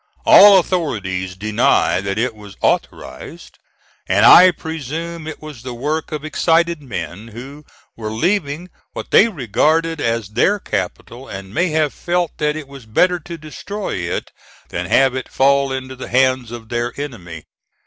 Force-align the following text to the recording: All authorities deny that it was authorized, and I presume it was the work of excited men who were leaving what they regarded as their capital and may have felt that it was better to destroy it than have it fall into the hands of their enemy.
All 0.25 0.57
authorities 0.57 1.35
deny 1.35 2.01
that 2.01 2.17
it 2.17 2.33
was 2.33 2.57
authorized, 2.61 3.59
and 4.07 4.25
I 4.25 4.49
presume 4.49 5.27
it 5.27 5.39
was 5.43 5.61
the 5.61 5.75
work 5.75 6.11
of 6.11 6.25
excited 6.25 6.81
men 6.81 7.27
who 7.27 7.65
were 7.95 8.09
leaving 8.09 8.71
what 8.93 9.11
they 9.11 9.27
regarded 9.27 10.01
as 10.01 10.29
their 10.29 10.57
capital 10.57 11.27
and 11.27 11.53
may 11.53 11.67
have 11.67 11.93
felt 11.93 12.35
that 12.39 12.55
it 12.55 12.67
was 12.67 12.87
better 12.87 13.19
to 13.19 13.37
destroy 13.37 13.93
it 13.97 14.31
than 14.69 14.87
have 14.87 15.13
it 15.13 15.29
fall 15.29 15.71
into 15.71 15.95
the 15.95 16.09
hands 16.09 16.49
of 16.49 16.69
their 16.69 16.99
enemy. 16.99 17.43